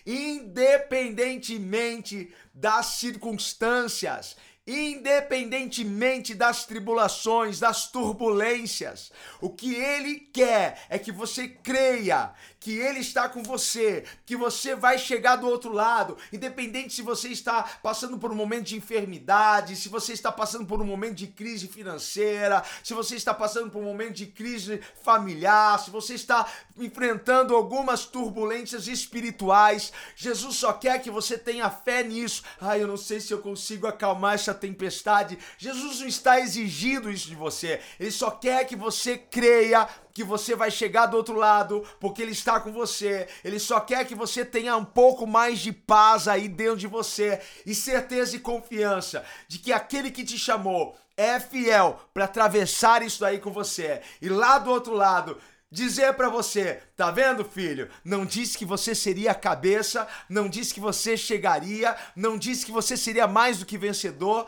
Independentemente 0.06 2.32
das 2.54 2.86
circunstâncias, 3.00 4.36
independentemente 4.68 6.34
das 6.34 6.66
tribulações, 6.66 7.58
das 7.58 7.90
turbulências. 7.90 9.10
O 9.40 9.48
que 9.48 9.74
ele 9.74 10.16
quer 10.16 10.84
é 10.90 10.98
que 10.98 11.10
você 11.10 11.48
creia 11.48 12.34
que 12.60 12.76
ele 12.76 12.98
está 12.98 13.28
com 13.28 13.42
você, 13.42 14.04
que 14.26 14.36
você 14.36 14.74
vai 14.74 14.98
chegar 14.98 15.36
do 15.36 15.48
outro 15.48 15.72
lado, 15.72 16.18
independente 16.32 16.92
se 16.92 17.02
você 17.02 17.28
está 17.28 17.62
passando 17.82 18.18
por 18.18 18.30
um 18.30 18.34
momento 18.34 18.64
de 18.64 18.76
enfermidade, 18.76 19.76
se 19.76 19.88
você 19.88 20.12
está 20.12 20.30
passando 20.30 20.66
por 20.66 20.82
um 20.82 20.84
momento 20.84 21.14
de 21.14 21.28
crise 21.28 21.66
financeira, 21.68 22.62
se 22.82 22.92
você 22.92 23.14
está 23.14 23.32
passando 23.32 23.70
por 23.70 23.80
um 23.80 23.86
momento 23.86 24.14
de 24.14 24.26
crise 24.26 24.82
familiar, 25.02 25.78
se 25.78 25.90
você 25.90 26.14
está 26.14 26.46
enfrentando 26.76 27.54
algumas 27.54 28.04
turbulências 28.04 28.86
espirituais, 28.86 29.92
Jesus 30.14 30.56
só 30.56 30.72
quer 30.72 31.00
que 31.00 31.10
você 31.10 31.38
tenha 31.38 31.70
fé 31.70 32.02
nisso. 32.02 32.42
Ah, 32.60 32.76
eu 32.76 32.86
não 32.86 32.96
sei 32.96 33.20
se 33.20 33.32
eu 33.32 33.38
consigo 33.38 33.86
acalmar 33.86 34.34
essa 34.34 34.57
tempestade. 34.58 35.38
Jesus 35.56 36.00
não 36.00 36.06
está 36.06 36.38
exigindo 36.40 37.10
isso 37.10 37.28
de 37.28 37.34
você. 37.34 37.80
Ele 37.98 38.10
só 38.10 38.30
quer 38.30 38.66
que 38.66 38.76
você 38.76 39.16
creia 39.16 39.88
que 40.12 40.24
você 40.24 40.56
vai 40.56 40.70
chegar 40.70 41.06
do 41.06 41.16
outro 41.16 41.34
lado, 41.34 41.84
porque 42.00 42.20
ele 42.20 42.32
está 42.32 42.58
com 42.60 42.72
você. 42.72 43.28
Ele 43.44 43.58
só 43.58 43.80
quer 43.80 44.04
que 44.04 44.14
você 44.14 44.44
tenha 44.44 44.76
um 44.76 44.84
pouco 44.84 45.26
mais 45.26 45.60
de 45.60 45.72
paz 45.72 46.26
aí 46.28 46.48
dentro 46.48 46.76
de 46.76 46.86
você 46.86 47.40
e 47.64 47.74
certeza 47.74 48.36
e 48.36 48.40
confiança 48.40 49.24
de 49.46 49.58
que 49.58 49.72
aquele 49.72 50.10
que 50.10 50.24
te 50.24 50.36
chamou 50.36 50.96
é 51.16 51.40
fiel 51.40 52.00
para 52.14 52.24
atravessar 52.24 53.02
isso 53.02 53.24
aí 53.24 53.38
com 53.38 53.50
você. 53.50 54.00
E 54.22 54.28
lá 54.28 54.58
do 54.58 54.70
outro 54.70 54.94
lado, 54.94 55.36
dizer 55.70 56.14
para 56.14 56.28
você, 56.28 56.82
tá 56.96 57.10
vendo, 57.10 57.44
filho? 57.44 57.90
Não 58.04 58.24
disse 58.24 58.56
que 58.56 58.64
você 58.64 58.94
seria 58.94 59.32
a 59.32 59.34
cabeça, 59.34 60.06
não 60.28 60.48
disse 60.48 60.72
que 60.72 60.80
você 60.80 61.16
chegaria, 61.16 61.96
não 62.16 62.38
disse 62.38 62.64
que 62.64 62.72
você 62.72 62.96
seria 62.96 63.26
mais 63.26 63.58
do 63.58 63.66
que 63.66 63.76
vencedor. 63.76 64.46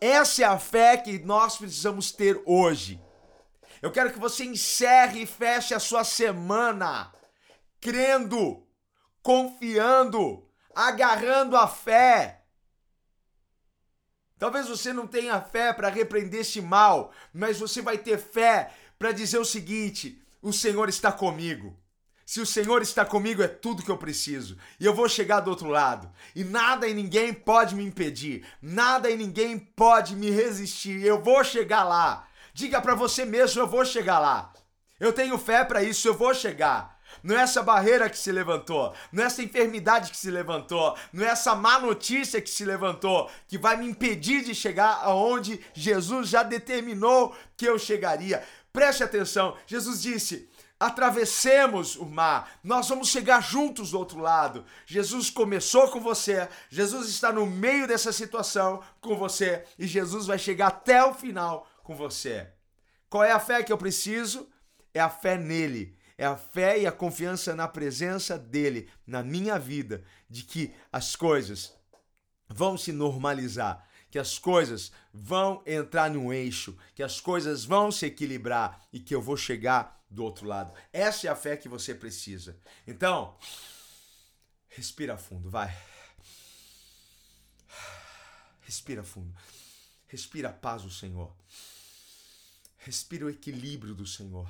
Essa 0.00 0.42
é 0.42 0.46
a 0.46 0.58
fé 0.58 0.96
que 0.96 1.18
nós 1.20 1.56
precisamos 1.56 2.12
ter 2.12 2.42
hoje. 2.46 3.00
Eu 3.82 3.92
quero 3.92 4.12
que 4.12 4.18
você 4.18 4.44
encerre 4.44 5.22
e 5.22 5.26
feche 5.26 5.74
a 5.74 5.78
sua 5.78 6.04
semana 6.04 7.12
crendo, 7.84 8.66
confiando, 9.22 10.48
agarrando 10.74 11.54
a 11.54 11.68
fé. 11.68 12.40
Talvez 14.38 14.68
você 14.68 14.90
não 14.90 15.06
tenha 15.06 15.38
fé 15.42 15.70
para 15.70 15.90
repreender 15.90 16.40
esse 16.40 16.62
mal, 16.62 17.12
mas 17.30 17.58
você 17.58 17.82
vai 17.82 17.98
ter 17.98 18.18
fé 18.18 18.72
para 18.98 19.12
dizer 19.12 19.38
o 19.38 19.44
seguinte: 19.44 20.23
o 20.44 20.52
Senhor 20.52 20.90
está 20.90 21.10
comigo. 21.10 21.74
Se 22.26 22.38
o 22.38 22.46
Senhor 22.46 22.82
está 22.82 23.02
comigo, 23.02 23.42
é 23.42 23.48
tudo 23.48 23.82
que 23.82 23.90
eu 23.90 23.96
preciso. 23.96 24.58
E 24.78 24.84
eu 24.84 24.94
vou 24.94 25.08
chegar 25.08 25.40
do 25.40 25.48
outro 25.48 25.68
lado. 25.68 26.10
E 26.36 26.44
nada 26.44 26.86
e 26.86 26.92
ninguém 26.92 27.32
pode 27.32 27.74
me 27.74 27.82
impedir. 27.82 28.46
Nada 28.60 29.10
e 29.10 29.16
ninguém 29.16 29.58
pode 29.58 30.14
me 30.14 30.30
resistir. 30.30 31.02
Eu 31.02 31.22
vou 31.22 31.42
chegar 31.42 31.82
lá. 31.84 32.28
Diga 32.52 32.80
para 32.80 32.94
você 32.94 33.24
mesmo: 33.24 33.62
eu 33.62 33.66
vou 33.66 33.86
chegar 33.86 34.18
lá. 34.18 34.52
Eu 35.00 35.14
tenho 35.14 35.38
fé 35.38 35.64
para 35.64 35.82
isso, 35.82 36.06
eu 36.06 36.14
vou 36.14 36.34
chegar. 36.34 36.94
Não 37.22 37.36
é 37.36 37.42
essa 37.42 37.62
barreira 37.62 38.10
que 38.10 38.18
se 38.18 38.30
levantou, 38.32 38.92
não 39.12 39.22
é 39.22 39.26
essa 39.26 39.42
enfermidade 39.42 40.10
que 40.10 40.16
se 40.16 40.30
levantou, 40.30 40.96
não 41.12 41.24
é 41.24 41.28
essa 41.28 41.54
má 41.54 41.78
notícia 41.78 42.40
que 42.40 42.50
se 42.50 42.64
levantou 42.64 43.30
que 43.46 43.56
vai 43.56 43.76
me 43.76 43.86
impedir 43.86 44.44
de 44.44 44.54
chegar 44.54 45.00
aonde 45.02 45.60
Jesus 45.72 46.28
já 46.28 46.42
determinou 46.42 47.34
que 47.56 47.66
eu 47.66 47.78
chegaria. 47.78 48.42
Preste 48.74 49.04
atenção, 49.04 49.56
Jesus 49.68 50.02
disse: 50.02 50.48
atravessemos 50.80 51.94
o 51.94 52.04
mar, 52.04 52.58
nós 52.64 52.88
vamos 52.88 53.08
chegar 53.08 53.40
juntos 53.40 53.92
do 53.92 53.98
outro 54.00 54.18
lado. 54.18 54.66
Jesus 54.84 55.30
começou 55.30 55.88
com 55.92 56.00
você, 56.00 56.48
Jesus 56.68 57.08
está 57.08 57.32
no 57.32 57.46
meio 57.46 57.86
dessa 57.86 58.12
situação 58.12 58.82
com 59.00 59.16
você 59.16 59.64
e 59.78 59.86
Jesus 59.86 60.26
vai 60.26 60.40
chegar 60.40 60.66
até 60.66 61.04
o 61.04 61.14
final 61.14 61.68
com 61.84 61.94
você. 61.94 62.48
Qual 63.08 63.22
é 63.22 63.30
a 63.30 63.38
fé 63.38 63.62
que 63.62 63.72
eu 63.72 63.78
preciso? 63.78 64.48
É 64.92 64.98
a 65.00 65.08
fé 65.08 65.38
nele. 65.38 65.96
É 66.18 66.26
a 66.26 66.36
fé 66.36 66.80
e 66.80 66.84
a 66.84 66.90
confiança 66.90 67.54
na 67.54 67.68
presença 67.68 68.36
dele 68.36 68.88
na 69.06 69.22
minha 69.22 69.56
vida, 69.56 70.02
de 70.28 70.42
que 70.42 70.74
as 70.92 71.14
coisas 71.14 71.72
vão 72.48 72.76
se 72.76 72.90
normalizar, 72.90 73.88
que 74.14 74.18
as 74.20 74.38
coisas 74.38 74.92
vão 75.12 75.60
entrar 75.66 76.08
no 76.08 76.32
eixo, 76.32 76.78
que 76.94 77.02
as 77.02 77.20
coisas 77.20 77.64
vão 77.64 77.90
se 77.90 78.06
equilibrar 78.06 78.80
e 78.92 79.00
que 79.00 79.12
eu 79.12 79.20
vou 79.20 79.36
chegar 79.36 80.00
do 80.08 80.22
outro 80.22 80.46
lado. 80.46 80.72
Essa 80.92 81.26
é 81.26 81.30
a 81.30 81.34
fé 81.34 81.56
que 81.56 81.68
você 81.68 81.92
precisa. 81.92 82.56
Então, 82.86 83.36
respira 84.68 85.18
fundo, 85.18 85.50
vai. 85.50 85.76
Respira 88.62 89.02
fundo. 89.02 89.36
Respira 90.06 90.50
a 90.50 90.52
paz 90.52 90.82
do 90.82 90.90
Senhor. 90.90 91.34
Respira 92.78 93.26
o 93.26 93.30
equilíbrio 93.30 93.96
do 93.96 94.06
Senhor. 94.06 94.48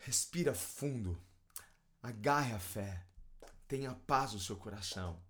Respira 0.00 0.52
fundo. 0.52 1.16
Agarre 2.02 2.54
a 2.54 2.58
fé. 2.58 3.06
Tenha 3.68 3.94
paz 3.94 4.32
no 4.32 4.40
seu 4.40 4.56
coração. 4.56 5.22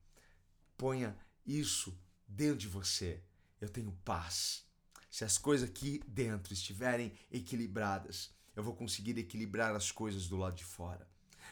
Ponha 0.79 1.15
isso 1.45 1.95
dentro 2.27 2.59
de 2.59 2.69
você. 2.69 3.23
Eu 3.61 3.69
tenho 3.69 3.93
paz. 4.05 4.65
Se 5.11 5.25
as 5.25 5.39
coisas 5.39 5.69
aqui 5.69 6.03
dentro 6.07 6.53
estiverem 6.53 7.13
equilibradas, 7.31 8.31
eu 8.55 8.63
vou 8.63 8.75
conseguir 8.75 9.17
equilibrar 9.19 9.75
as 9.75 9.91
coisas 9.91 10.29
do 10.29 10.37
lado 10.37 10.57
de 10.57 10.65
fora. 10.65 11.09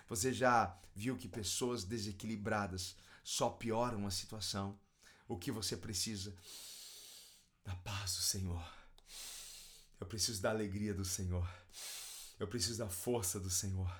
Você 0.08 0.32
já 0.32 0.78
viu 0.94 1.16
que 1.16 1.28
pessoas 1.28 1.84
desequilibradas 1.84 2.96
só 3.22 3.48
pioram 3.50 4.06
a 4.06 4.10
situação? 4.10 4.78
O 5.26 5.38
que 5.38 5.50
você 5.50 5.76
precisa? 5.76 6.36
Da 7.64 7.74
paz 7.76 8.16
do 8.16 8.22
Senhor. 8.22 8.74
Eu 9.98 10.06
preciso 10.06 10.42
da 10.42 10.50
alegria 10.50 10.92
do 10.92 11.04
Senhor. 11.04 11.48
Eu 12.38 12.46
preciso 12.46 12.78
da 12.78 12.88
força 12.88 13.40
do 13.40 13.48
Senhor. 13.48 13.90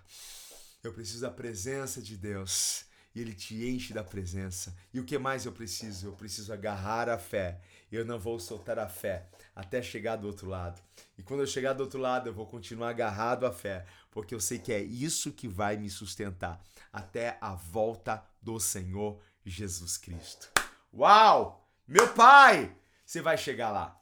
Eu 0.83 0.93
preciso 0.93 1.23
da 1.23 1.31
presença 1.31 2.03
de 2.03 2.17
Deus 2.17 2.85
e 3.15 3.21
ele 3.21 3.33
te 3.33 3.67
enche 3.67 3.95
da 3.95 4.03
presença. 4.03 4.77
E 4.93 4.99
o 4.99 5.05
que 5.05 5.17
mais 5.19 5.47
eu 5.47 5.53
preciso? 5.53 6.09
Eu 6.09 6.13
preciso 6.13 6.53
agarrar 6.53 7.09
a 7.09 7.17
fé. 7.17 7.61
Eu 7.91 8.05
não 8.05 8.19
vou 8.19 8.41
soltar 8.41 8.79
a 8.79 8.89
fé 8.89 9.29
até 9.55 9.81
chegar 9.81 10.17
do 10.17 10.27
outro 10.27 10.49
lado. 10.49 10.83
E 11.17 11.23
quando 11.23 11.41
eu 11.41 11.47
chegar 11.47 11.75
do 11.75 11.83
outro 11.83 12.01
lado, 12.01 12.29
eu 12.29 12.35
vou 12.35 12.47
continuar 12.47 12.91
agarrado 12.91 13.47
à 13.47 13.53
fé, 13.53 13.87
porque 14.11 14.35
eu 14.35 14.41
sei 14.41 14.59
que 14.59 14.73
é 14.73 14.83
isso 14.83 15.33
que 15.33 15.47
vai 15.47 15.77
me 15.77 15.89
sustentar 15.89 16.61
até 16.93 17.39
a 17.41 17.55
volta 17.55 18.25
do 18.43 18.59
Senhor 18.59 19.21
Jesus 19.45 19.97
Cristo. 19.97 20.51
Uau! 20.93 21.69
Meu 21.87 22.13
Pai, 22.15 22.75
você 23.05 23.21
vai 23.21 23.39
chegar 23.39 23.71
lá. 23.71 24.01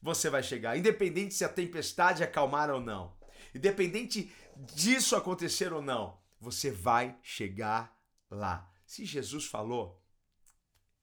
Você 0.00 0.30
vai 0.30 0.42
chegar, 0.42 0.76
independente 0.76 1.34
se 1.34 1.44
a 1.44 1.48
tempestade 1.48 2.22
acalmar 2.22 2.70
ou 2.70 2.80
não. 2.80 3.16
Independente 3.54 4.32
disso 4.74 5.16
acontecer 5.16 5.72
ou 5.72 5.80
não, 5.80 6.18
você 6.40 6.70
vai 6.70 7.16
chegar 7.22 7.93
lá. 8.34 8.70
Se 8.86 9.04
Jesus 9.04 9.46
falou, 9.46 10.02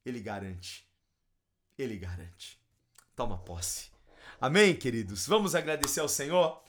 ele 0.05 0.19
garante. 0.19 0.87
Ele 1.77 1.97
garante. 1.97 2.59
Toma 3.15 3.37
posse. 3.37 3.91
Amém, 4.39 4.75
queridos? 4.75 5.27
Vamos 5.27 5.55
agradecer 5.55 5.99
ao 5.99 6.09
Senhor? 6.09 6.63